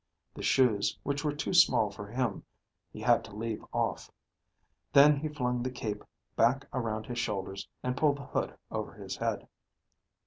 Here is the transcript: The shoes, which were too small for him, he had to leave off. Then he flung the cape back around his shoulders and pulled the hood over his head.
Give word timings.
The 0.33 0.41
shoes, 0.41 0.97
which 1.03 1.23
were 1.23 1.31
too 1.35 1.53
small 1.53 1.91
for 1.91 2.07
him, 2.07 2.43
he 2.91 3.01
had 3.01 3.23
to 3.25 3.35
leave 3.35 3.63
off. 3.71 4.09
Then 4.93 5.15
he 5.17 5.27
flung 5.29 5.61
the 5.61 5.69
cape 5.69 6.03
back 6.35 6.65
around 6.73 7.05
his 7.05 7.19
shoulders 7.19 7.69
and 7.83 7.95
pulled 7.95 8.17
the 8.17 8.25
hood 8.25 8.57
over 8.71 8.93
his 8.95 9.17
head. 9.17 9.47